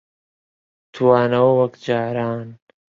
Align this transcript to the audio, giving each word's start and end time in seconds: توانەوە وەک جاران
توانەوە 0.93 1.51
وەک 1.59 1.73
جاران 1.85 2.47